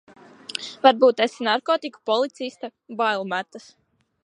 [0.85, 3.71] Varbūt esi narkotiku policiste, bail metas.